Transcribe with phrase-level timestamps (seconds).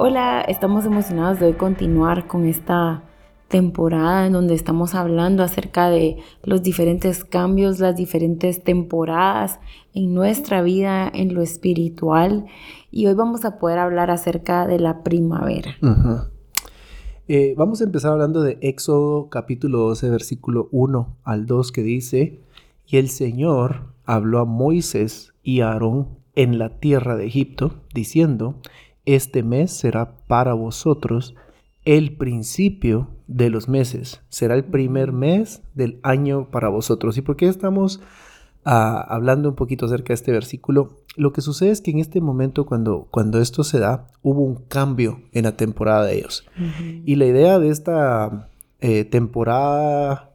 [0.00, 3.02] Hola, estamos emocionados de continuar con esta
[3.48, 9.58] temporada en donde estamos hablando acerca de los diferentes cambios, las diferentes temporadas
[9.94, 12.46] en nuestra vida, en lo espiritual.
[12.92, 15.74] Y hoy vamos a poder hablar acerca de la primavera.
[17.26, 22.38] Eh, vamos a empezar hablando de Éxodo capítulo 12, versículo 1 al 2 que dice,
[22.86, 28.60] y el Señor habló a Moisés y a Aarón en la tierra de Egipto, diciendo,
[29.14, 31.34] este mes será para vosotros
[31.86, 37.16] el principio de los meses, será el primer mes del año para vosotros.
[37.16, 38.00] ¿Y por qué estamos
[38.66, 40.98] ah, hablando un poquito acerca de este versículo?
[41.16, 44.56] Lo que sucede es que en este momento, cuando, cuando esto se da, hubo un
[44.56, 46.46] cambio en la temporada de ellos.
[47.06, 50.27] Y la idea de esta eh, temporada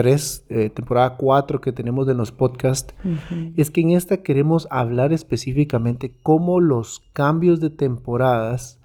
[0.00, 2.94] 3, eh, temporada 4 que tenemos de los podcasts,
[3.58, 8.78] es que en esta queremos hablar específicamente cómo los cambios de temporadas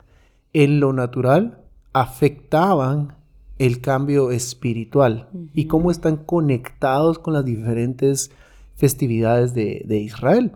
[0.52, 1.59] en lo natural
[1.93, 3.13] afectaban
[3.59, 8.31] el cambio espiritual y cómo están conectados con las diferentes
[8.75, 10.52] festividades de, Israel.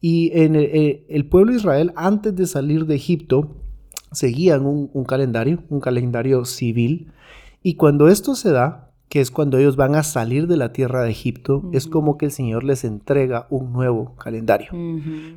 [0.00, 3.56] Y en eh, el, pueblo de Israel, antes de salir de Egipto,
[4.12, 7.10] seguían un calendario, un calendario civil.
[7.64, 11.02] Y cuando esto se da, que es cuando ellos van a salir de la tierra
[11.02, 14.70] de Egipto, es como que el Señor les entrega un nuevo calendario.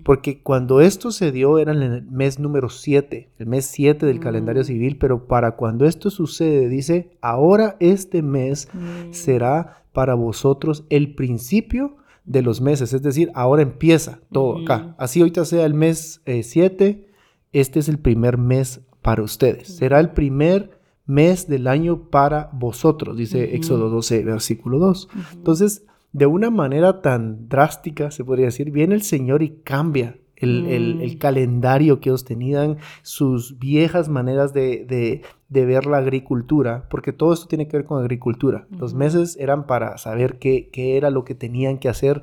[0.03, 4.19] Porque cuando esto se dio era en el mes número 7, el mes 7 del
[4.19, 8.69] calendario civil, pero para cuando esto sucede, dice, ahora este mes
[9.11, 14.95] será para vosotros el principio de los meses, es decir, ahora empieza todo acá.
[14.97, 17.07] Así ahorita sea el mes 7, eh,
[17.51, 19.67] este es el primer mes para ustedes.
[19.67, 20.78] Será el primer
[21.09, 25.09] mes del año para vosotros, dice Éxodo 12, versículo 2.
[25.33, 30.95] Entonces, de una manera tan drástica, se podría decir, viene el Señor y cambia el,
[30.95, 31.17] mm.
[31.17, 37.67] calendario que ellos tenían, sus viejas maneras de, ver la agricultura, porque todo esto tiene
[37.67, 38.67] que ver con agricultura.
[38.69, 42.21] Los meses eran para saber qué, qué, era lo que tenían que hacer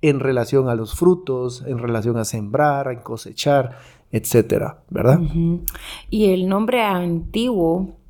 [0.00, 3.76] en relación a los frutos, en relación a sembrar, a cosechar,
[4.10, 5.20] etcétera, ¿verdad?
[6.10, 8.01] Y el nombre antiguo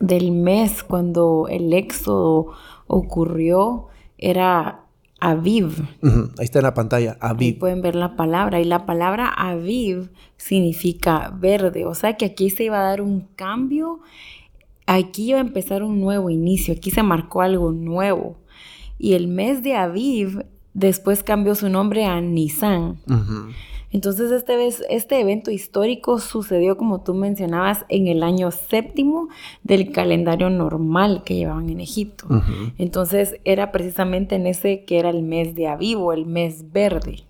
[0.00, 2.52] del mes cuando el éxodo
[2.86, 3.88] ocurrió
[4.18, 4.80] era
[5.20, 5.86] Aviv.
[6.38, 7.54] Ahí está en la pantalla, Aviv.
[7.54, 8.60] Ahí pueden ver la palabra.
[8.60, 11.86] Y la palabra Aviv significa verde.
[11.86, 14.00] O sea que aquí se iba a dar un cambio.
[14.86, 16.74] Aquí iba a empezar un nuevo inicio.
[16.74, 18.36] Aquí se marcó algo nuevo.
[18.98, 20.44] Y el mes de Aviv
[20.74, 22.98] después cambió su nombre a Nisan.
[23.94, 24.56] Entonces este,
[24.90, 29.28] este evento histórico sucedió, como tú mencionabas, en el año séptimo
[29.62, 32.26] del calendario normal que llevaban en Egipto.
[32.76, 37.22] Entonces era precisamente en ese que era el mes de Avivo, el mes verde.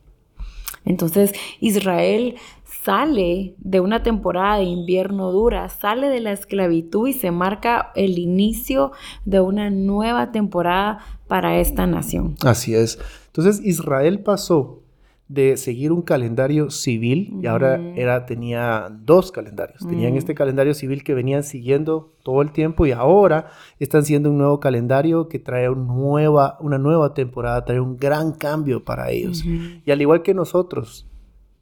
[0.86, 7.30] Entonces Israel sale de una temporada de invierno dura, sale de la esclavitud y se
[7.30, 8.92] marca el inicio
[9.26, 12.36] de una nueva temporada para esta nación.
[12.42, 12.98] Así es.
[13.26, 14.80] Entonces Israel pasó
[15.28, 19.86] de seguir un calendario civil y ahora era, tenía dos calendarios.
[19.86, 23.48] Tenían este calendario civil que venían siguiendo todo el tiempo y ahora
[23.78, 28.32] están siendo un nuevo calendario que trae una nueva, una nueva temporada, trae un gran
[28.32, 29.44] cambio para ellos.
[29.44, 31.08] Y al igual que nosotros,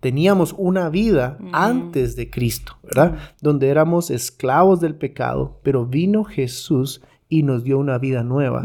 [0.00, 3.18] teníamos una vida antes de Cristo, ¿verdad?
[3.40, 7.00] Donde éramos esclavos del pecado, pero vino Jesús
[7.32, 8.62] y nos dio una vida nueva.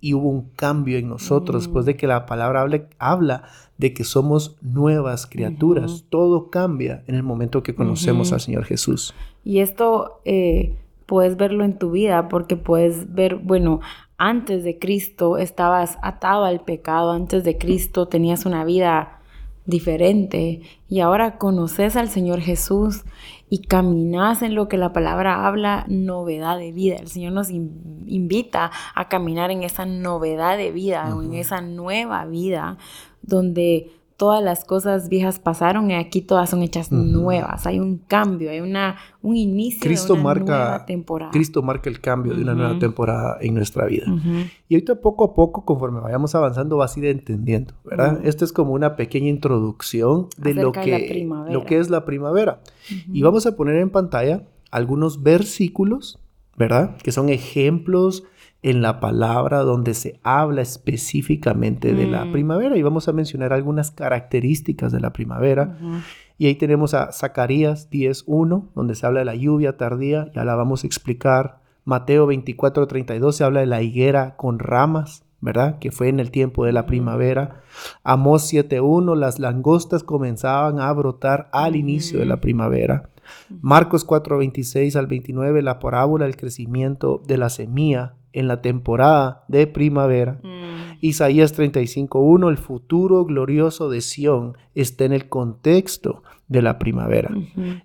[0.00, 2.66] Y hubo un cambio en nosotros, después de que la palabra
[2.98, 3.44] habla,
[3.78, 6.06] de que somos nuevas criaturas.
[6.10, 9.14] Todo cambia en el momento que conocemos al Señor Jesús.
[9.44, 10.76] Y esto eh,
[11.06, 13.78] puedes verlo en tu vida, porque puedes ver, bueno,
[14.18, 19.20] antes de Cristo estabas atado al pecado, antes de Cristo tenías una vida
[19.66, 23.04] diferente y ahora conoces al Señor Jesús
[23.50, 26.96] y caminas en lo que la palabra habla, novedad de vida.
[26.96, 32.24] El Señor nos invita a caminar en esa novedad de vida o en esa nueva
[32.26, 32.78] vida
[33.22, 37.66] donde todas las cosas viejas pasaron y aquí todas son hechas nuevas.
[37.66, 41.30] Hay un cambio, hay una, un inicio Cristo de una marca, nueva temporada.
[41.30, 44.04] Cristo marca el cambio de una nueva temporada en nuestra vida.
[44.68, 48.20] Y ahorita poco a poco, conforme vayamos avanzando, vas a ir entendiendo, ¿verdad?
[48.22, 52.60] Esto es como una pequeña introducción de lo que, lo que es la primavera.
[53.10, 56.18] Y vamos a poner en pantalla algunos versículos,
[56.58, 56.98] ¿verdad?
[56.98, 58.24] Que son ejemplos
[58.62, 62.32] en la palabra donde se habla específicamente de la mm.
[62.32, 65.78] primavera y vamos a mencionar algunas características de la primavera.
[66.36, 70.54] Y ahí tenemos a Zacarías 10.1, donde se habla de la lluvia tardía, ya la
[70.54, 71.60] vamos a explicar.
[71.84, 75.78] Mateo 24.32 se habla de la higuera con ramas, ¿verdad?
[75.78, 77.62] Que fue en el tiempo de la primavera.
[78.04, 83.08] Amós 7.1, las langostas comenzaban a brotar al inicio de la primavera.
[83.60, 89.66] Marcos 4.26 al 29, la parábola del crecimiento de la semilla en la temporada de
[89.66, 90.40] primavera.
[90.42, 90.98] Mm.
[91.00, 97.30] Isaías 35.1, el futuro glorioso de Sión está en el contexto de la primavera.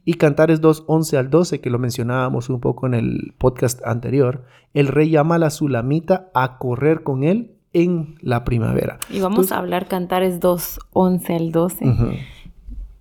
[0.03, 4.44] Y Cantares 2.11 al 12, que lo mencionábamos un poco en el podcast anterior,
[4.74, 8.98] el rey llama a la sulamita a correr con él en la primavera.
[9.09, 11.86] Y vamos a hablar Cantares 2.11 al 12.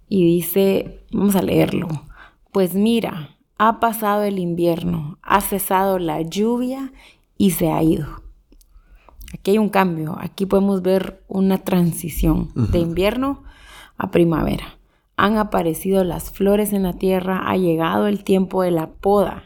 [0.08, 1.88] Y dice, vamos a leerlo.
[2.52, 6.92] Pues mira, ha pasado el invierno, ha cesado la lluvia
[7.36, 8.06] y se ha ido.
[9.32, 13.42] Aquí hay un cambio, aquí podemos ver una transición de invierno
[13.96, 14.78] a primavera.
[15.16, 19.44] Han aparecido las flores en la tierra, ha llegado el tiempo de la poda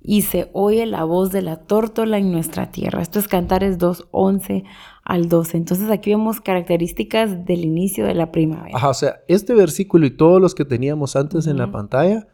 [0.00, 3.02] y se oye la voz de la tórtola en nuestra tierra.
[3.02, 4.64] Esto es Cantares 2, 11
[5.04, 5.56] al 12.
[5.58, 8.76] Entonces aquí vemos características del inicio de la primavera.
[8.76, 12.26] Ajá, o sea, este versículo y todos los que teníamos antes en la pantalla,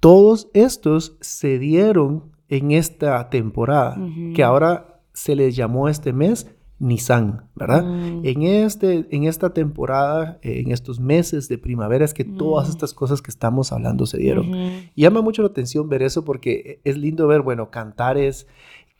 [0.00, 3.98] todos estos se dieron en esta temporada,
[4.34, 6.46] que ahora se les llamó este mes
[6.78, 7.84] Nisan, ¿verdad?
[7.84, 8.20] Mm.
[8.24, 12.70] En, este, en esta temporada, en estos meses de primavera, es que todas mm.
[12.70, 14.54] estas cosas que estamos hablando se dieron.
[14.94, 18.46] Y llama mucho la atención ver eso porque es lindo ver, bueno, cantar es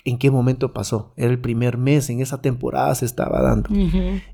[0.06, 1.12] en qué momento pasó.
[1.16, 3.68] Era el primer mes, en esa temporada se estaba dando.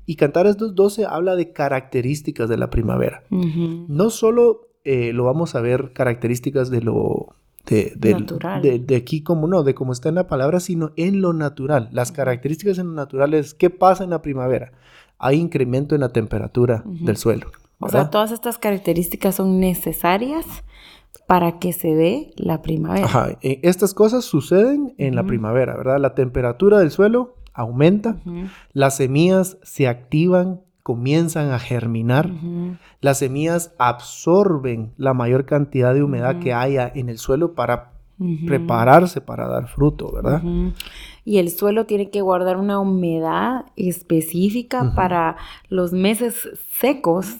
[0.05, 3.23] Y Cantares 2.12 habla de características de la primavera.
[3.29, 9.47] No solo eh, lo vamos a ver características de lo de, de, de, aquí como
[9.47, 11.89] no, de cómo está en la palabra, sino en lo natural.
[11.91, 14.73] Las características en lo natural es qué pasa en la primavera.
[15.17, 17.47] Hay incremento en la temperatura del suelo.
[17.79, 20.45] O sea, todas estas características son necesarias
[21.27, 23.05] para que se dé la primavera.
[23.05, 25.99] Ajá, e, estas cosas suceden en la primavera, ¿verdad?
[25.99, 28.17] La temperatura del suelo aumenta,
[28.73, 32.29] las semillas se activan comienzan a germinar,
[32.99, 37.93] las semillas absorben la mayor cantidad de humedad que haya en el suelo para
[38.45, 40.41] prepararse para dar fruto, ¿verdad?
[41.25, 45.37] Y el suelo tiene que guardar una humedad específica para
[45.69, 47.37] los meses secos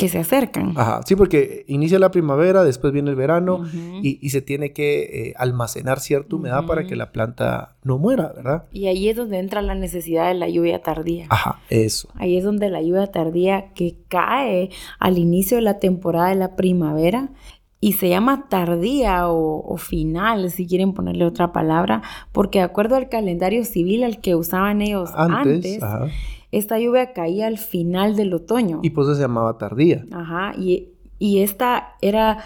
[0.00, 0.72] que se acercan.
[0.76, 3.64] Ajá, sí, porque inicia la primavera, después viene el verano
[4.02, 8.64] y, se tiene que eh, almacenar cierta humedad para que la planta no muera, ¿verdad?
[8.72, 11.26] Y ahí es donde entra la necesidad de la lluvia tardía.
[11.28, 12.08] Ajá, eso.
[12.14, 16.56] Ahí es donde la lluvia tardía que cae al inicio de la temporada de la
[16.56, 17.30] primavera
[17.78, 23.10] y se llama tardía o, final, si quieren ponerle otra palabra, porque de acuerdo al
[23.10, 26.12] calendario civil al que usaban ellos antes, antes
[26.52, 28.80] esta lluvia caía al final del otoño.
[28.82, 30.04] Y pues se llamaba tardía.
[30.10, 30.88] Ajá, y,
[31.20, 32.44] esta era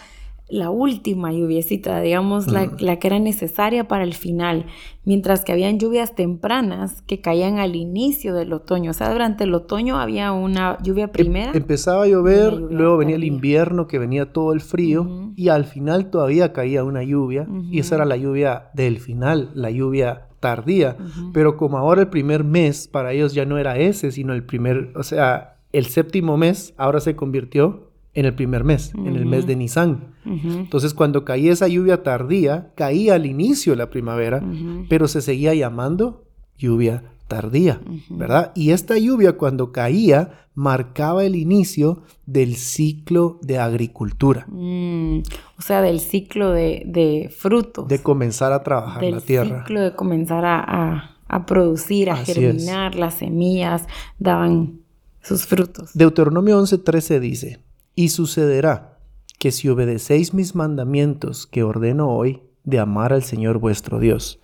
[0.48, 4.66] la última lluviecita, digamos, la, que era necesaria para el final,
[5.04, 8.90] mientras que habían lluvias tempranas que caían al inicio del otoño.
[8.90, 11.52] O sea, durante el otoño había una lluvia em, primera.
[11.54, 16.10] empezaba a llover, luego venía el invierno que venía todo el frío y al final
[16.10, 20.98] todavía caía una lluvia y esa era la lluvia del final, la lluvia tardía,
[21.32, 24.92] pero como ahora el primer mes para ellos ya no era ese, sino el primer,
[24.94, 29.46] o sea, el séptimo mes ahora se convirtió en el primer mes, en el mes
[29.46, 30.12] de Nisan.
[30.26, 34.42] Entonces, cuando caía esa lluvia tardía, caía al inicio de la primavera,
[34.90, 36.26] pero se seguía llamando
[36.58, 37.80] lluvia tardía,
[38.10, 38.52] ¿verdad?
[38.54, 44.46] Y esta lluvia cuando caía marcaba el inicio del ciclo de agricultura.
[44.48, 45.18] Mm,
[45.58, 47.88] o sea, del ciclo de, de, frutos.
[47.88, 49.56] De comenzar a trabajar la tierra.
[49.56, 51.10] Del ciclo de comenzar a,
[51.46, 53.86] producir, a germinar, las semillas
[54.18, 54.80] daban
[55.20, 55.90] sus frutos.
[55.94, 57.60] Deuteronomio 11:13 dice,
[57.96, 58.98] y sucederá
[59.38, 64.40] que si obedecéis mis mandamientos que ordeno hoy, de amar al Señor vuestro Dios,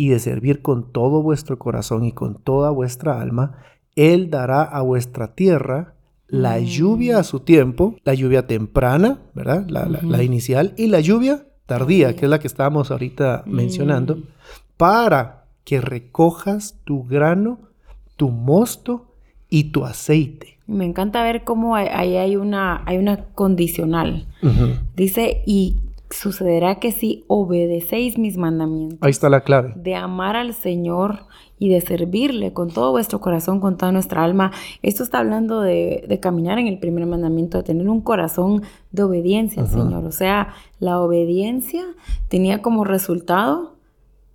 [0.00, 3.58] y de servir con todo vuestro corazón y con toda vuestra alma,
[3.96, 5.92] Él dará a vuestra tierra
[6.26, 6.64] la mm.
[6.64, 9.66] lluvia a su tiempo, la lluvia temprana, ¿verdad?
[9.68, 13.50] La, inicial, y la lluvia tardía, que es la que estábamos ahorita mm.
[13.50, 14.22] mencionando,
[14.78, 17.58] para que recojas tu grano,
[18.16, 19.12] tu mosto
[19.50, 20.56] y tu aceite.
[20.66, 24.26] Me encanta ver cómo ahí hay una, hay una condicional.
[24.96, 25.76] Dice, y
[26.10, 28.98] sucederá que si obedecéis mis mandamientos.
[29.00, 29.72] Ahí está la clave.
[29.76, 31.26] De amar al Señor
[31.58, 34.50] y de servirle con todo vuestro corazón, con toda nuestra alma.
[34.82, 39.62] Esto está hablando de, caminar en el primer mandamiento, de tener un corazón de obediencia
[39.62, 40.04] al Señor.
[40.04, 41.84] O sea, la obediencia
[42.28, 43.76] tenía como resultado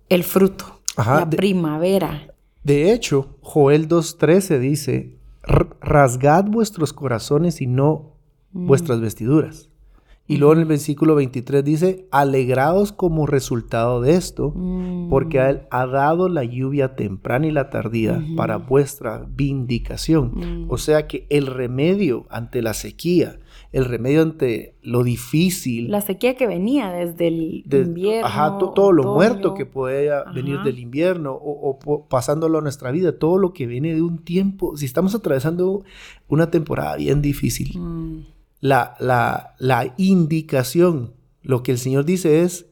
[0.08, 2.28] el fruto, la primavera.
[2.62, 5.18] De hecho, Joel 2.13 dice,
[5.80, 8.12] rasgad vuestros corazones y no
[8.52, 8.66] mm.
[8.66, 9.68] vuestras vestiduras
[10.28, 15.08] Y luego en el versículo 23 dice, alegrados como resultado de esto, Mm.
[15.08, 20.32] porque a él ha dado la lluvia temprana y la tardía para vuestra vindicación.
[20.34, 20.66] Mm.
[20.70, 23.38] O sea que el remedio ante la sequía,
[23.72, 28.26] el remedio ante lo difícil, La sequía que venía desde el de- invierno.
[28.26, 32.90] ajá, to- todo lo muerto que podía venir del invierno o, o pasándolo a nuestra
[32.90, 35.84] vida, todo lo que viene de un tiempo, si estamos atravesando
[36.28, 38.20] una temporada bien difícil, Mm.
[38.60, 42.66] La, la, la indicación, lo que el Señor dice es,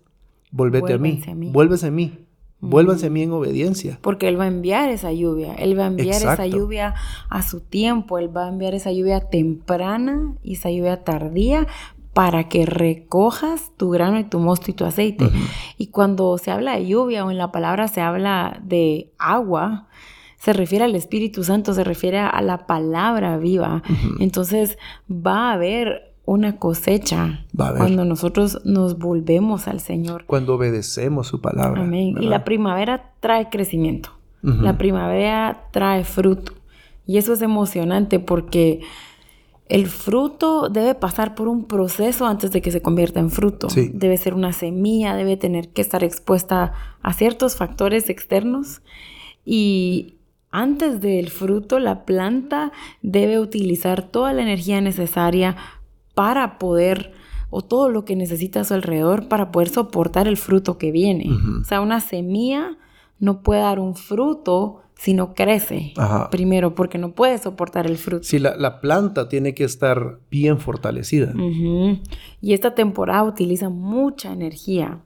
[0.50, 1.50] volvete a mí, Vuélvanse a mí.
[1.52, 2.18] vuélvanse a mí,
[2.60, 3.98] vuélvanse a mí en obediencia.
[4.02, 5.54] Porque Él va a enviar esa lluvia.
[5.54, 6.94] Él va a enviar esa lluvia
[7.28, 8.18] a su tiempo.
[8.18, 11.66] Él va a enviar esa lluvia temprana y esa lluvia tardía
[12.14, 15.28] para que recojas tu grano y tu mosto y tu aceite.
[15.78, 19.88] Y cuando se habla de lluvia o en la palabra se habla de agua,
[20.44, 23.82] se refiere al Espíritu Santo, se refiere a la palabra viva.
[24.20, 24.76] Entonces
[25.10, 30.24] va a haber una cosecha cuando nosotros nos volvemos al Señor.
[30.26, 31.82] Cuando obedecemos su palabra.
[31.82, 32.16] Amén.
[32.20, 34.10] Y la primavera trae crecimiento.
[34.42, 36.52] La primavera trae fruto.
[37.06, 38.82] Y eso es emocionante porque
[39.70, 43.70] el fruto debe pasar por un proceso antes de que se convierta en fruto.
[43.70, 43.90] Sí.
[43.94, 48.82] Debe ser una semilla, debe tener que estar expuesta a ciertos factores externos.
[49.46, 50.16] Y
[50.54, 52.70] antes del fruto, la planta
[53.02, 55.56] debe utilizar toda la energía necesaria
[56.14, 57.12] para poder,
[57.50, 61.26] o todo lo que necesita a su alrededor para poder soportar el fruto que viene.
[61.60, 62.78] O sea, una semilla
[63.18, 65.92] no puede dar un fruto si no crece.
[65.96, 66.30] Ajá.
[66.30, 68.22] Primero, porque no puede soportar el fruto.
[68.22, 71.34] Si la, la planta tiene que estar bien fortalecida.
[72.40, 75.00] Y esta temporada utiliza mucha energía.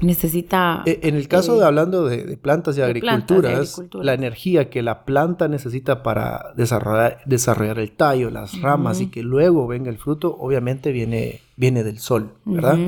[0.00, 0.82] Necesita...
[0.86, 4.06] E- En el caso eh, de hablando de, de plantas y de agriculturas, agriculturas.
[4.06, 9.22] la energía que la planta necesita para desarrollar, desarrollar el tallo, las ramas y que
[9.22, 12.78] luego venga el fruto, obviamente viene, viene del sol, ¿verdad?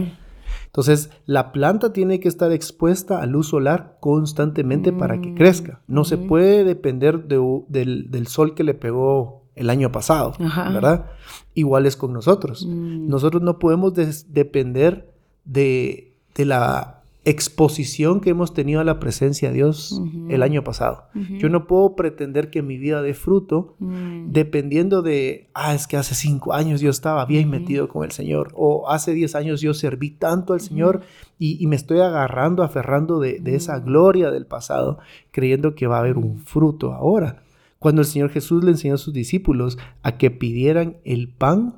[0.67, 5.81] Entonces, la planta tiene que estar expuesta a luz solar constantemente para que crezca.
[5.89, 10.71] No se puede depender de del, del sol que le pegó el año pasado, Ajá.
[10.71, 11.07] ¿verdad?
[11.55, 12.67] Igual es con nosotros.
[12.67, 13.09] Mm.
[13.09, 15.13] Nosotros no podemos depender
[15.45, 16.10] de,
[16.41, 21.05] de la exposición que hemos tenido a la presencia de Dios el año pasado.
[21.39, 24.33] Yo no puedo pretender que mi vida dé fruto Mm.
[24.33, 28.53] dependiendo de, ah, es que hace cinco años yo estaba bien metido con el Señor,
[28.55, 31.03] o hace diez años yo serví tanto al Señor
[31.39, 34.99] y, y me estoy agarrando, aferrando de, de esa gloria del pasado,
[35.31, 37.43] creyendo que va a haber un fruto ahora.
[37.79, 41.75] Cuando el Señor Jesús le enseñó a sus discípulos a que pidieran el pan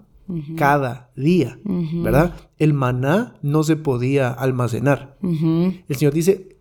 [0.57, 1.59] Cada día.
[1.65, 2.35] ¿verdad?
[2.59, 5.17] El maná no se podía almacenar.
[5.23, 6.53] El Señor dice,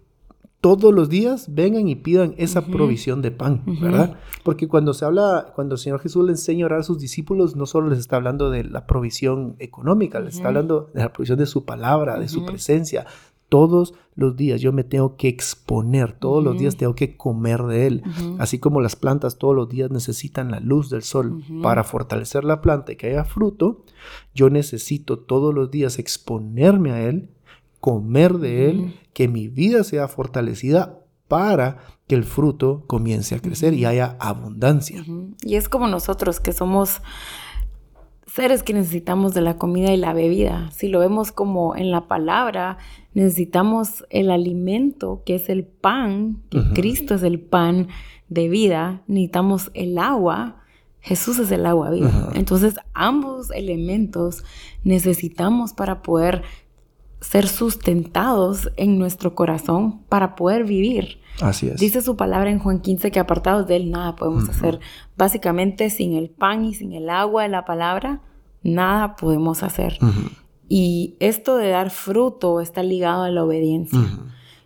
[0.62, 4.18] todos los días vengan y pidan esa provisión de pan, ¿verdad?
[4.44, 7.56] Porque cuando se habla, cuando el Señor Jesús le enseña a orar a sus discípulos,
[7.56, 11.40] no solo les está hablando de la provisión económica, les está hablando de la provisión
[11.40, 13.08] de su palabra, de su presencia.
[13.52, 17.86] Todos los días yo me tengo que exponer, todos los días tengo que comer de
[17.86, 18.04] él.
[18.40, 22.62] Así como las plantas todos los días necesitan la luz del sol para fortalecer la
[22.62, 23.84] planta y que haya fruto,
[24.34, 27.30] yo necesito todos los días exponerme a él,
[27.82, 33.74] comer de él, que mi vida sea fortalecida para que el fruto comience a crecer
[33.74, 35.04] y haya abundancia.
[35.42, 37.02] Y es como nosotros que somos
[38.34, 40.72] seres que necesitamos de la comida y la bebida.
[40.72, 42.78] Si lo vemos como en la palabra,
[43.14, 47.90] necesitamos el alimento que es el pan, que Cristo es el pan
[48.30, 50.64] de vida, necesitamos el agua.
[51.02, 52.30] Jesús es el agua viva.
[52.36, 54.46] Entonces, ambos elementos
[54.84, 56.44] necesitamos para poder
[57.22, 61.20] ser sustentados en nuestro corazón para poder vivir.
[61.40, 61.80] Así es.
[61.80, 64.80] Dice su palabra en Juan 15 que apartados de él nada podemos hacer.
[65.18, 68.22] Básicamente sin el pan y sin el agua de la palabra,
[68.64, 69.98] nada podemos hacer.
[70.68, 74.00] Y esto de dar fruto está ligado a la obediencia.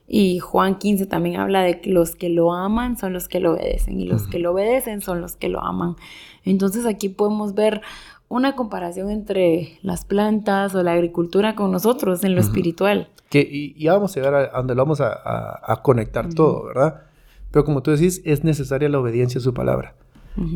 [0.07, 3.53] Y Juan 15 también habla de que los que lo aman son los que lo
[3.53, 5.95] obedecen y los que lo obedecen son los que lo aman.
[6.43, 7.81] Entonces aquí podemos ver
[8.27, 13.09] una comparación entre las plantas o la agricultura con nosotros en lo espiritual.
[13.29, 16.33] Que, y, ya vamos a llegar a, a donde lo vamos a, a- a conectar
[16.33, 17.01] todo, ¿verdad?
[17.51, 19.95] Pero como tú decís, es necesaria la obediencia a su palabra.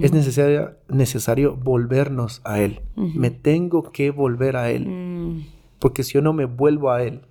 [0.02, 2.82] Es necesaria, necesario volvernos a Él.
[2.98, 4.86] Me tengo que volver a Él.
[4.88, 5.46] Mm,
[5.80, 7.22] Porque si yo no me vuelvo a Él,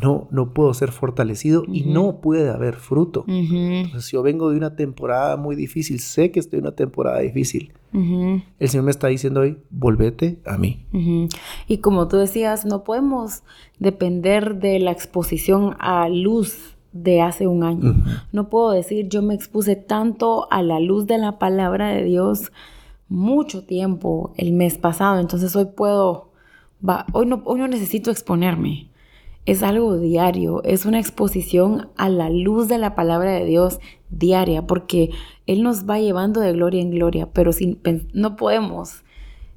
[0.00, 3.24] no, no puedo ser fortalecido y no puede haber fruto.
[3.28, 7.20] Entonces, si yo vengo de una temporada muy difícil, sé que estoy en una temporada
[7.20, 7.72] difícil.
[7.92, 10.84] El Señor me está diciendo hoy, volvete a mí.
[11.68, 13.42] Y como tú decías, no podemos
[13.78, 17.94] depender de la exposición a luz de hace un año.
[18.32, 22.52] No puedo decir yo me expuse tanto a la luz de la palabra de Dios
[23.08, 26.30] mucho tiempo el mes pasado, entonces hoy puedo
[26.86, 28.88] va, hoy no, hoy no necesito exponerme.
[29.46, 34.66] Es algo diario, es una exposición a la luz de la palabra de Dios diaria,
[34.66, 35.10] porque
[35.46, 37.78] Él nos va llevando de gloria en gloria, pero sin,
[38.12, 39.02] no podemos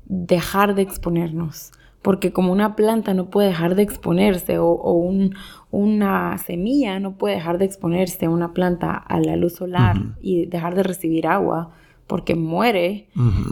[0.05, 5.35] dejar de exponernos, porque como una planta no puede dejar de exponerse o, un,
[5.71, 10.45] una semilla no puede dejar de exponerse a una planta a la luz solar y
[10.47, 11.71] dejar de recibir agua,
[12.07, 13.07] porque muere,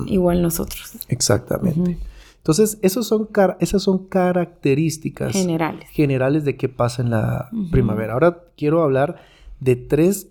[0.07, 1.05] igual nosotros.
[1.09, 1.97] Exactamente.
[2.45, 3.27] Entonces, esos son
[3.59, 5.89] esas son características generales.
[5.89, 8.13] generales de qué pasa en la primavera.
[8.13, 9.15] Ahora quiero hablar
[9.59, 10.29] de tres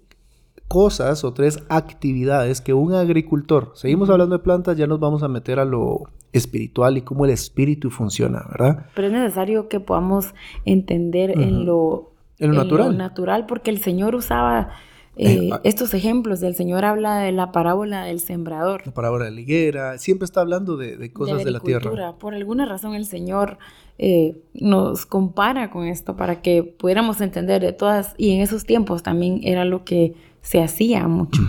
[0.68, 5.28] cosas o tres actividades que un agricultor, seguimos hablando de plantas, ya nos vamos a
[5.28, 6.02] meter a lo
[6.33, 8.87] espiritual y cómo el espíritu funciona, ¿verdad?
[8.94, 12.97] Pero es necesario que podamos entender en lo, natural.
[12.97, 14.71] natural, porque el Señor usaba
[15.16, 15.61] eh, eh, ah.
[15.64, 16.42] estos ejemplos.
[16.42, 18.83] El Señor habla de la parábola del sembrador.
[18.87, 22.14] La parábola de la higuera, siempre está hablando de, cosas de la, tierra.
[22.18, 23.59] Por alguna razón el Señor
[23.99, 29.02] eh, nos compara con esto para que pudiéramos entender de todas, y en esos tiempos
[29.02, 31.40] también era lo que se hacía mucho.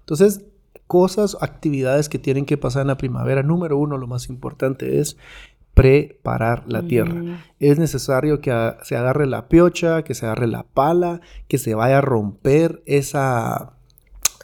[0.00, 0.42] Entonces,
[0.88, 3.42] cosas, actividades que tienen que pasar en la primavera.
[3.42, 5.16] Número uno, lo más importante es
[5.78, 7.40] preparar la tierra.
[7.60, 11.98] Es necesario que se agarre la piocha, que se agarre la pala, que se vaya
[11.98, 13.74] a romper esa,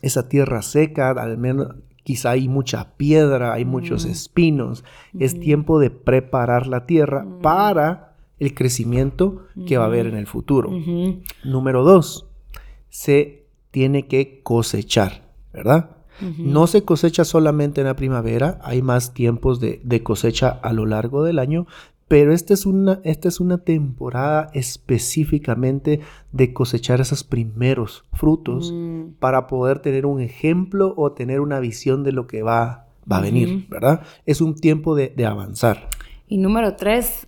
[0.00, 1.75] esa tierra seca, al menos
[2.05, 4.85] quizá hay mucha piedra, hay muchos espinos.
[5.19, 10.29] Es tiempo de preparar la tierra para el crecimiento que va a haber en el
[10.29, 10.71] futuro.
[11.43, 12.29] Número dos,
[12.91, 15.94] se tiene que cosechar, ¿verdad?
[16.21, 21.25] No se cosecha solamente en la primavera, hay más tiempos de, cosecha a lo largo
[21.25, 21.66] del año,
[22.09, 26.00] pero esta es, una, esta es una temporada específicamente
[26.33, 29.14] de cosechar esos primeros frutos mm.
[29.18, 33.21] para poder tener un ejemplo o tener una visión de lo que va, va a
[33.23, 34.02] venir, ¿verdad?
[34.26, 35.88] Es un tiempo de, de avanzar.
[36.28, 37.26] Y número tres,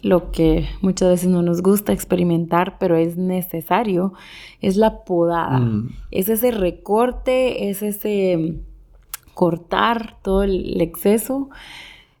[0.00, 4.12] lo que muchas veces no nos gusta experimentar, pero es necesario,
[4.60, 5.58] es la podada.
[5.58, 5.90] Mm.
[6.10, 11.50] Es ese recorte, es ese mm, cortar todo el exceso.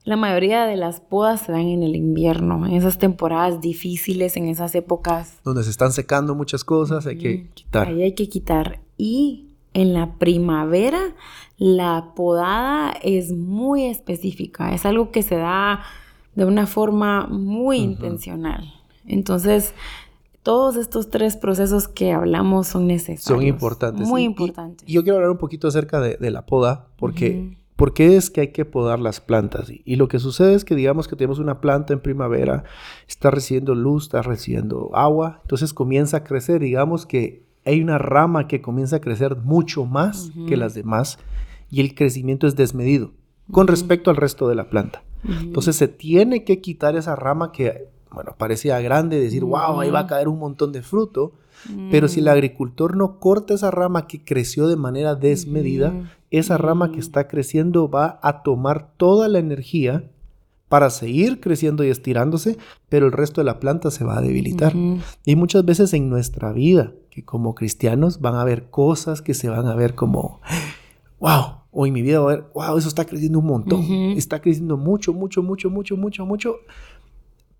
[0.04, 4.48] La mayoría de las podas se dan en el invierno, en esas temporadas difíciles, en
[4.48, 5.38] esas épocas.
[5.44, 7.88] Donde se están secando muchas cosas, hay que quitar.
[7.88, 8.80] Ahí hay que quitar.
[8.96, 11.14] Y en la primavera,
[11.58, 15.82] la podada es muy específica, es algo que se da
[16.36, 18.72] de una forma muy intencional.
[19.06, 19.74] Entonces,
[20.42, 23.24] todos estos tres procesos que hablamos son necesarios.
[23.24, 24.06] Son importantes.
[24.06, 24.88] Muy importantes.
[24.88, 28.42] Y, yo quiero hablar un poquito acerca de, la poda, porque ¿por qué es que
[28.42, 29.72] hay que podar las plantas?
[29.84, 32.64] Y, lo que sucede es que digamos que tenemos una planta en primavera,
[33.08, 38.46] está recibiendo luz, está recibiendo agua, entonces comienza a crecer, digamos que hay una rama
[38.46, 41.18] que comienza a crecer mucho más que las demás
[41.68, 43.10] y el crecimiento es desmedido
[43.50, 45.02] con respecto al resto de la planta.
[45.24, 50.00] Entonces se tiene que quitar esa rama que, bueno, parecía grande, decir, wow, ahí va
[50.00, 51.32] a caer un montón de fruto.
[51.90, 55.92] Pero si el agricultor no corta esa rama que creció de manera desmedida,
[56.30, 60.04] esa rama que está creciendo va a tomar toda la energía
[60.68, 64.74] para seguir creciendo y estirándose, pero el resto de la planta se va a debilitar.
[65.24, 69.48] Y muchas veces en nuestra vida, que como cristianos van a haber cosas que se
[69.48, 70.40] van a ver como,
[71.20, 73.82] wow, o en mi vida va a ver, wow, eso está creciendo un montón,
[74.16, 76.56] está creciendo mucho, mucho, mucho, mucho, mucho, mucho,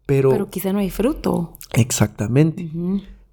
[0.06, 0.30] pero...
[0.30, 1.52] Pero quizá no hay fruto.
[1.74, 2.70] Exactamente.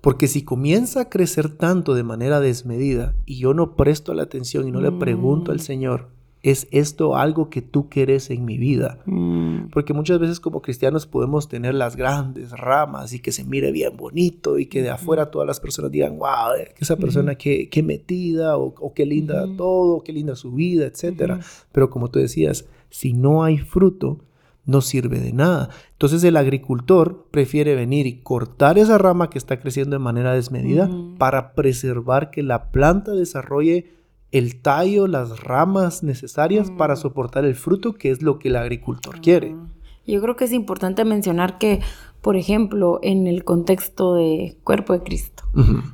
[0.01, 4.67] Porque si comienza a crecer tanto de manera desmedida y yo no presto la atención
[4.67, 5.61] y no le pregunto al mm.
[5.61, 6.09] Señor,
[6.43, 8.99] ¿Es esto algo que tú quieres en mi vida?
[9.05, 9.69] Mm.
[9.71, 13.95] Porque muchas veces como cristianos podemos tener las grandes ramas y que se mire bien
[13.95, 17.69] bonito y que de afuera todas las personas digan, wow, eh, que esa persona qué,
[17.81, 21.39] metida o, qué linda todo, qué linda su vida, etc.
[21.71, 24.19] Pero como tú decías, si no hay fruto,
[24.65, 25.69] no sirve de nada.
[25.93, 30.89] Entonces el agricultor prefiere venir y cortar esa rama que está creciendo de manera desmedida
[31.17, 34.02] para preservar que la planta desarrolle
[34.33, 36.97] el tallo, las ramas necesarias para mm.
[36.97, 39.55] soportar el fruto, que es lo que el agricultor quiere.
[39.55, 39.67] Ah.
[40.05, 41.79] Yo creo que es importante mencionar que,
[42.21, 45.43] por ejemplo, en el contexto de cuerpo de Cristo,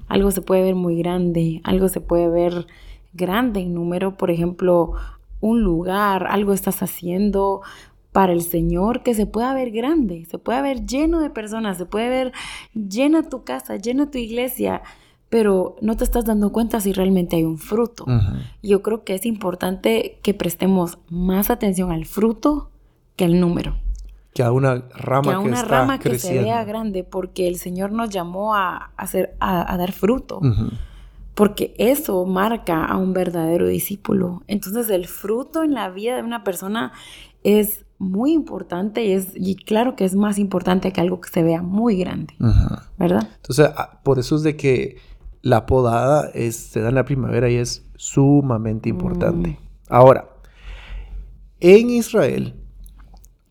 [0.08, 2.66] algo se puede ver muy grande, algo se puede ver
[3.14, 4.94] grande en número, por ejemplo,
[5.42, 7.62] un lugar, algo estás haciendo
[8.12, 11.86] para el Señor que se pueda ver grande, se puede ver lleno de personas, se
[11.86, 12.34] puede ver
[12.74, 14.82] llena tu casa, llena tu iglesia,
[15.30, 18.06] pero no te estás dando cuenta si realmente hay un fruto.
[18.64, 22.72] Yo creo que es importante que prestemos más atención al fruto
[23.16, 23.76] que al número.
[24.34, 27.92] Que a una rama que, a una rama que se vea grande, porque el Señor
[27.92, 30.42] nos llamó a, hacer, a, dar fruto.
[31.36, 34.42] Porque eso marca a un verdadero discípulo.
[34.48, 36.92] Entonces el fruto en la vida de una persona
[37.44, 41.44] es muy importante y, es, y claro que es más importante que algo que se
[41.44, 42.34] vea muy grande,
[42.98, 43.30] ¿verdad?
[43.36, 44.98] Entonces, ah, por eso es de que
[45.42, 49.50] la podada es, se da en la primavera y es sumamente importante.
[49.50, 49.58] Mm.
[49.90, 50.30] Ahora,
[51.60, 52.56] en Israel,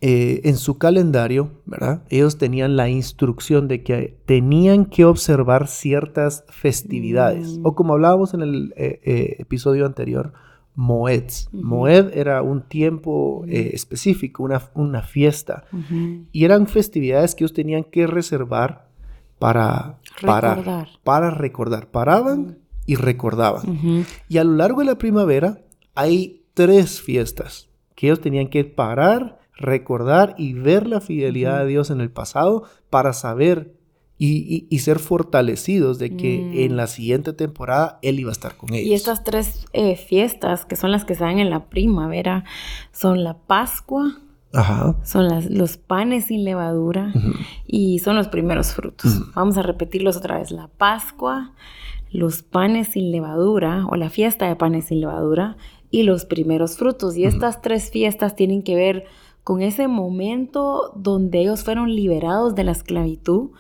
[0.01, 2.05] eh, en su calendario, ¿verdad?
[2.09, 7.67] Ellos tenían la instrucción de que tenían que observar ciertas festividades, mm.
[7.67, 10.33] o como hablábamos en el eh, eh, episodio anterior,
[10.77, 11.49] Moeds.
[11.53, 15.65] Moed era un tiempo específico, una, una fiesta,
[16.31, 18.89] y eran festividades que ellos tenían que reservar
[19.41, 20.89] para recordar.
[21.05, 21.91] para recordar.
[21.91, 24.07] Paraban y recordaban.
[24.29, 25.61] Y a lo largo de la primavera
[25.95, 31.91] hay tres fiestas que ellos tenían que parar recordar y ver la fidelidad de Dios
[31.91, 33.75] en el pasado para saber
[34.21, 36.59] y, ser fortalecidos de que mm.
[36.59, 38.89] en la siguiente temporada Él iba a estar con ellos.
[38.89, 42.45] Y estas tres eh, fiestas, que son las que se dan en la primavera,
[42.93, 44.19] son la Pascua,
[45.05, 47.13] son las, los panes sin levadura
[47.67, 49.33] y son los primeros frutos.
[49.35, 50.51] Vamos a repetirlos otra vez.
[50.51, 51.53] La Pascua,
[52.11, 55.57] los panes sin levadura o la fiesta de panes sin levadura
[55.91, 57.17] y los primeros frutos.
[57.17, 59.05] Y estas tres fiestas tienen que ver
[59.45, 63.51] con ese momento donde ellos fueron liberados de la esclavitud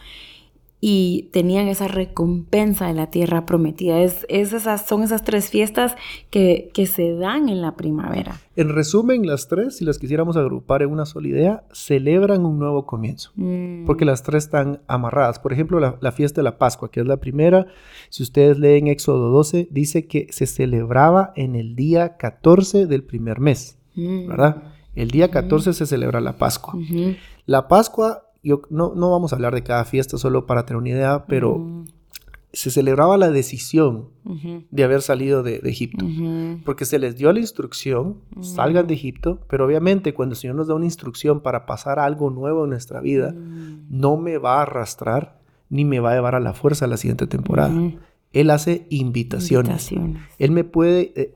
[0.80, 4.00] y tenían esa recompensa de la tierra prometida.
[4.00, 5.96] Es, esas, son esas tres fiestas
[6.30, 8.40] que, se dan en la primavera.
[8.54, 12.86] En resumen, las tres, si las quisiéramos agrupar en una sola idea, celebran un nuevo
[12.86, 13.84] comienzo, mm.
[13.84, 15.40] porque las tres están amarradas.
[15.40, 17.66] Por ejemplo, la, fiesta de la Pascua, que es la primera,
[18.08, 23.40] si ustedes leen Éxodo 12, dice que se celebraba en el día 14 del primer
[23.40, 24.28] mes, mm.
[24.28, 24.62] ¿verdad?
[24.94, 26.74] El día 14 se celebra la Pascua.
[27.46, 30.90] La Pascua, yo, no, no, vamos a hablar de cada fiesta solo para tener una
[30.90, 31.84] idea, pero
[32.52, 34.08] se celebraba la decisión
[34.70, 36.06] de haber salido de, Egipto.
[36.64, 40.68] Porque se les dio la instrucción, salgan de Egipto, pero obviamente cuando el Señor nos
[40.68, 43.34] da una instrucción para pasar algo nuevo en nuestra vida,
[43.90, 46.96] no me va a arrastrar ni me va a llevar a la fuerza a la
[46.96, 47.74] siguiente temporada.
[48.32, 49.90] Él hace invitaciones.
[50.38, 51.34] Él me puede, eh,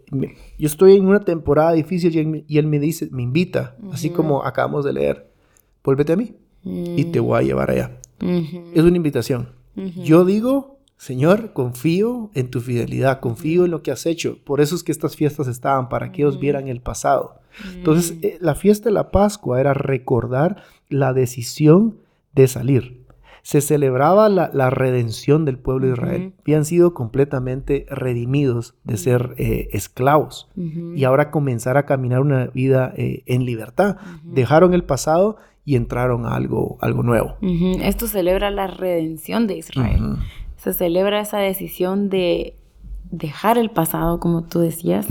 [0.59, 4.85] yo estoy en una temporada difícil y él, me dice, me invita, así como acabamos
[4.85, 5.31] de leer,
[5.85, 6.35] vuélvete a mí
[6.65, 7.99] y te voy a llevar allá.
[8.21, 9.49] Es una invitación.
[9.75, 14.39] Yo digo, Señor, confío en tu fidelidad, confío en lo que has hecho.
[14.45, 17.41] Por eso es que estas fiestas estaban, para que ellos vieran el pasado.
[17.75, 21.99] Entonces, eh, la fiesta de la Pascua era recordar la decisión
[22.35, 23.03] de salir
[23.43, 26.33] se celebraba la, redención del pueblo de Israel.
[26.43, 32.95] Habían sido completamente redimidos de ser eh, esclavos y ahora comenzar a caminar una vida
[32.97, 33.97] eh, en libertad.
[34.23, 37.37] Dejaron el pasado y entraron a algo, algo nuevo.
[37.83, 40.17] Esto celebra la redención de Israel.
[40.57, 42.57] Se celebra esa decisión de
[43.11, 45.07] dejar el pasado, como tú decías,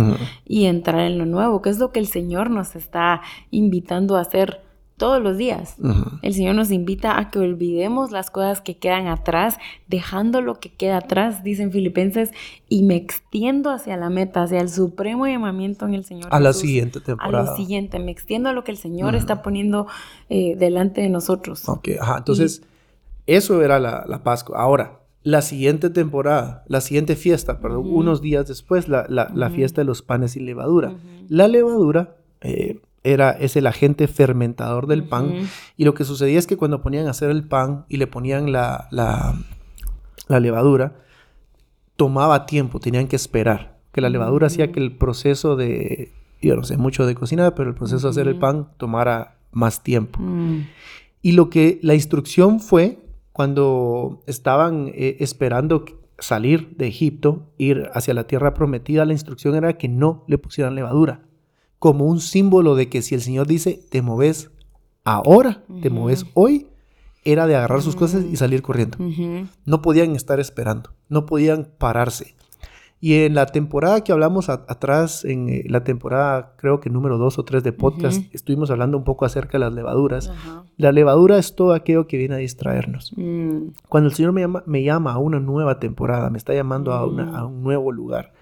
[0.46, 4.22] y entrar en lo nuevo, que es lo que el Señor nos está invitando a
[4.22, 4.62] hacer
[5.02, 5.78] todos los días.
[6.22, 10.72] El Señor nos invita a que olvidemos las cosas que quedan atrás, dejando lo que
[10.72, 12.30] queda atrás, dicen Filipenses,
[12.70, 16.28] y me extiendo hacia la meta, hacia el supremo llamamiento en el Señor.
[16.30, 17.46] A la siguiente temporada.
[17.46, 19.88] A lo siguiente, me extiendo a lo que el Señor está poniendo
[20.30, 21.68] eh, delante de nosotros.
[21.68, 22.62] Ok, ajá, entonces
[23.26, 24.60] eso era la, Pascua.
[24.60, 30.04] Ahora, la siguiente temporada, la siguiente fiesta, perdón, unos días después, la, fiesta de los
[30.04, 30.94] panes sin levadura.
[31.28, 32.18] La levadura...
[32.42, 35.50] Eh, era, es el agente fermentador del pan.
[35.78, 38.52] Y lo que sucedía es que cuando ponían a hacer el pan y le ponían
[38.52, 40.96] la, la, levadura,
[41.96, 43.80] tomaba tiempo, tenían que esperar.
[43.92, 46.12] Que la levadura hacía que el proceso de,
[46.42, 49.84] yo no sé mucho de cocina, pero el proceso de hacer el pan tomara más
[49.84, 50.20] tiempo.
[50.22, 50.68] Mm.
[51.22, 53.00] Y lo que la instrucción fue
[53.34, 55.86] cuando estaban eh, esperando
[56.20, 60.76] salir de Egipto, ir hacia la tierra prometida, la instrucción era que no le pusieran
[60.76, 61.22] levadura
[61.82, 64.52] como un símbolo de que si el Señor dice, te moves
[65.04, 66.68] ahora, te moves hoy,
[67.26, 69.00] era de agarrar sus cosas y salir corriendo.
[69.66, 72.36] No podían estar esperando, no podían pararse.
[73.00, 77.40] Y en la temporada que hablamos atrás, en eh, la temporada creo que número dos
[77.40, 80.32] o tres de podcast, estuvimos hablando un poco acerca de las levaduras.
[80.78, 83.12] La levadura es todo aquello que viene a distraernos.
[83.16, 83.70] Mm.
[83.90, 87.08] Cuando el Señor me llama, me llama, a una nueva temporada, me está llamando a,
[87.08, 88.34] una, a un nuevo lugar,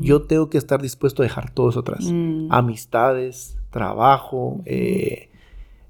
[0.00, 2.04] yo tengo que estar dispuesto a dejar todo eso atrás.
[2.04, 2.48] Mm.
[2.50, 5.28] Amistades, trabajo, eh,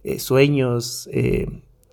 [0.05, 1.49] eh, sueños, eh,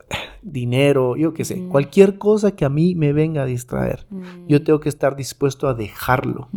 [0.41, 4.05] dinero, yo qué sé, cualquier cosa que a mí me venga a distraer,
[4.47, 4.63] yo mm.
[4.63, 6.49] tengo que estar dispuesto a dejarlo.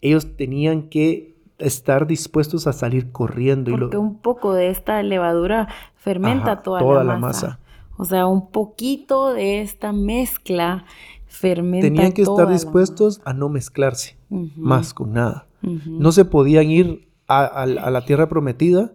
[0.00, 3.70] Ellos tenían que estar dispuestos a salir corriendo.
[3.72, 7.58] Porque un poco de esta levadura fermenta toda, la, masa.
[7.96, 10.84] O sea, un poquito de esta mezcla
[11.30, 14.16] fermenta Tenían que estar dispuestos a no mezclarse
[14.56, 15.46] más con nada.
[15.62, 18.92] No se podían ir a, la tierra prometida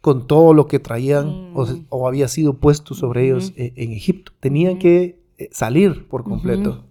[0.00, 1.86] con todo lo que traían o, Mm.
[1.88, 4.32] o había sido puesto sobre ellos eh, en Egipto.
[4.38, 6.84] Tenían que eh, salir por completo.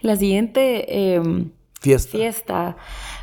[0.00, 2.18] La siguiente em, Fiesta.
[2.18, 2.76] fiesta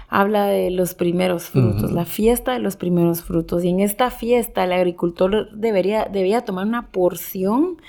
[0.08, 3.66] habla de los primeros frutos, la fiesta de los primeros frutos.
[3.66, 7.82] Y en esta fiesta el agricultor debería, debía tomar una porción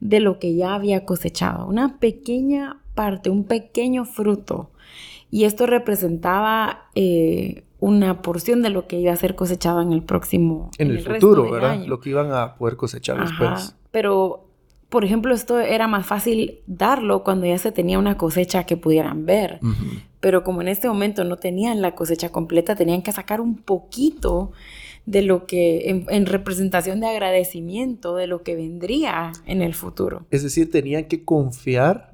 [0.00, 4.70] de lo que ya había cosechado, una pequeña parte, un pequeño fruto.
[5.30, 10.02] Y esto representaba eh, una porción de lo que iba a ser cosechado en el
[10.02, 11.70] próximo En el, futuro, ¿verdad?
[11.70, 11.86] año.
[11.88, 13.76] Lo que iban a poder cosechar Ajá, después.
[13.90, 14.48] Pero,
[14.88, 19.24] por ejemplo, esto era más fácil darlo cuando ya se tenía una cosecha que pudieran
[19.24, 19.60] ver.
[20.20, 24.52] Pero como en este momento no tenían la cosecha completa, tenían que sacar un poquito
[25.06, 30.26] de lo que, en, en representación de agradecimiento, de lo que vendría en el futuro.
[30.30, 32.10] Es decir, tenían que confiar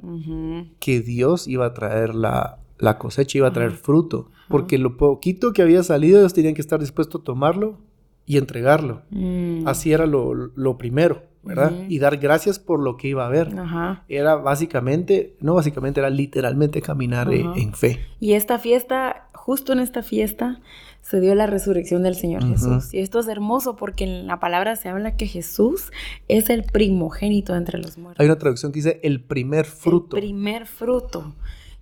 [0.79, 4.31] que Dios iba a traer la, la cosecha, iba a traer fruto.
[4.49, 7.79] Porque lo poquito que había salido, ellos tenían que estar dispuestos a tomarlo
[8.27, 9.03] y entregarlo.
[9.11, 9.67] Mm.
[9.67, 11.73] Así era lo, lo primero, ¿verdad?
[11.89, 13.59] Y dar gracias por lo que iba a haber.
[13.59, 14.05] Ajá.
[14.09, 18.01] Era básicamente, no básicamente, era literalmente caminar eh, en fe.
[18.21, 20.61] Y esta fiesta, justo en esta fiesta,
[21.09, 22.45] se dio la resurrección del Señor.
[22.49, 22.93] Jesús.
[22.93, 25.93] Y esto es hermoso porque en la palabra se habla que Jesús
[26.27, 28.19] es el primogénito entre los muertos.
[28.21, 30.17] Hay una traducción que dice el primer fruto.
[30.17, 31.33] El primer fruto.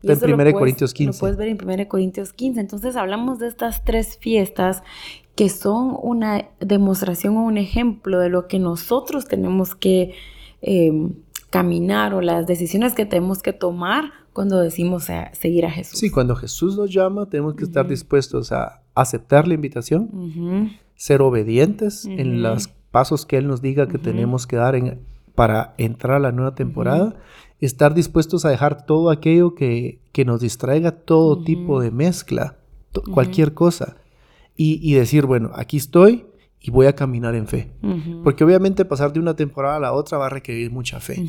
[0.03, 1.17] Y en eso lo 1 puedes- Corintios 15.
[1.17, 2.61] Lo puedes ver en 1 Corintios 15.
[2.61, 4.83] Entonces hablamos de estas tres fiestas
[5.35, 10.13] que son una demostración o un ejemplo de lo que nosotros tenemos que
[10.61, 10.93] eh,
[11.49, 15.99] caminar o las decisiones que tenemos que tomar cuando decimos a- seguir a Jesús.
[15.99, 20.11] Sí, cuando Jesús nos llama, tenemos que estar dispuestos a aceptar la invitación,
[20.97, 25.01] ser obedientes en los pasos que Él nos diga que tenemos que dar en-
[25.35, 27.17] para entrar a la nueva temporada,
[27.61, 32.57] estar dispuestos a dejar todo aquello que, que nos distraiga, todo tipo de mezcla,
[33.13, 33.97] cualquier cosa,
[34.57, 36.27] y, y decir, bueno, aquí estoy
[36.67, 37.71] y voy a caminar en fe.
[38.25, 41.23] Porque obviamente pasar de una temporada a la otra va a requerir mucha fe.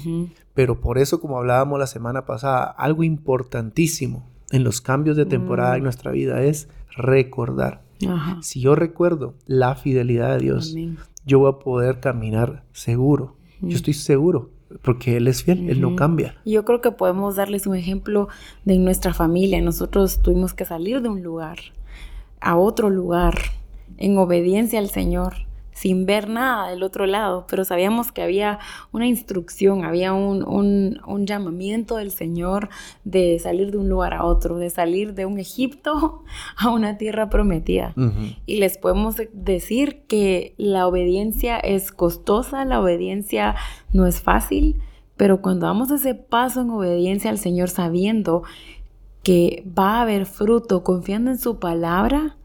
[0.54, 5.74] Pero por eso, como hablábamos la semana pasada, algo importantísimo en los cambios de temporada
[5.74, 5.78] Mm.
[5.78, 7.82] en nuestra vida es recordar.
[8.42, 10.98] Si yo recuerdo la fidelidad de Dios, Amén.
[11.26, 13.36] yo voy a poder caminar seguro.
[13.62, 14.52] Yo estoy seguro
[14.84, 16.36] porque Él es fiel, Él no cambia.
[16.46, 18.28] Yo creo que podemos darles un ejemplo
[18.64, 19.62] de nuestra familia.
[19.62, 21.58] Nosotros tuvimos que salir de un lugar
[22.42, 23.36] a otro lugar
[23.98, 28.60] en obediencia al Señor, sin ver nada del otro lado, pero sabíamos que había
[28.94, 32.70] una instrucción, había un, un- un llamamiento del Señor
[33.04, 36.24] de salir de un lugar a otro, de salir de un Egipto
[36.58, 37.94] a una tierra prometida.
[38.46, 43.56] Y les podemos de- decir que la obediencia es costosa, la obediencia
[43.92, 44.80] no es fácil,
[45.18, 48.44] pero cuando damos ese paso en obediencia al Señor sabiendo
[49.24, 52.38] que va a haber fruto, confiando en su palabra,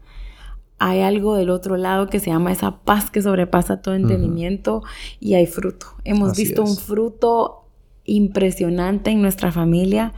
[0.83, 4.81] hay algo del otro lado que se llama esa paz que sobrepasa todo entendimiento
[5.19, 5.85] y hay fruto.
[6.05, 7.65] Hemos Así visto un fruto
[8.03, 10.11] impresionante en nuestra familia,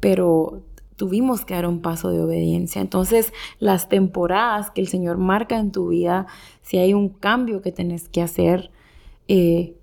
[0.00, 0.62] pero
[0.96, 2.80] tuvimos que dar un paso de obediencia.
[2.80, 6.26] Entonces, las temporadas que el Señor marca en tu vida,
[6.62, 8.70] si hay un cambio que tenés que hacer,
[9.28, 9.76] eh,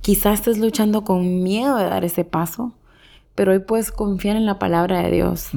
[0.00, 2.72] quizás estés luchando con miedo de dar ese paso,
[3.40, 5.48] pero hoy puedes confiar en la palabra de Dios,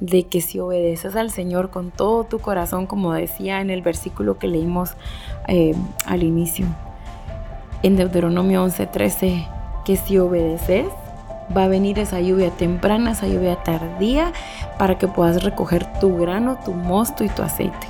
[0.00, 4.40] de que si obedeces al Señor con todo tu corazón, como decía en el versículo
[4.40, 4.94] que leímos
[5.46, 5.72] eh,
[6.04, 6.66] al inicio,
[7.84, 9.46] en Deuteronomio 11:13,
[9.84, 10.88] que si obedeces,
[11.56, 14.32] va a venir esa lluvia temprana, esa lluvia tardía,
[14.76, 17.86] para que puedas recoger tu grano, tu mosto y tu aceite.